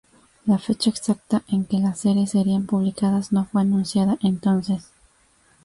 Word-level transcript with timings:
La 0.47 0.57
fecha 0.57 0.89
exacta 0.89 1.43
en 1.47 1.63
que 1.63 1.77
la 1.77 1.93
serie 1.93 2.25
sería 2.25 2.59
publicada 2.59 3.21
no 3.29 3.45
fue 3.45 3.61
anunciada 3.61 4.17
entonces. 4.23 4.89